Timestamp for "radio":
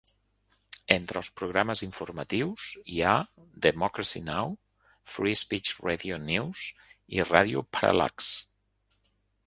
5.87-6.21, 7.33-7.67